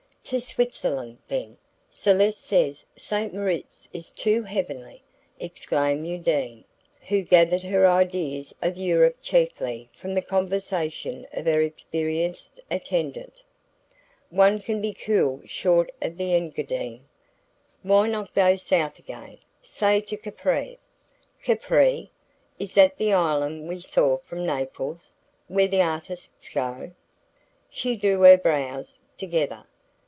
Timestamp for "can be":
14.61-14.93